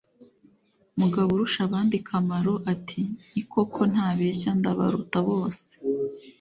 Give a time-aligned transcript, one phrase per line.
[0.99, 3.01] mugaburushabandakamaro ati:
[3.33, 5.69] "ni koko ntabeshya ndabaruta bose."